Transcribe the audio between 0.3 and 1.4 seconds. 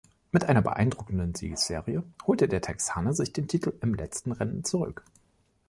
Mit einer beeindruckenden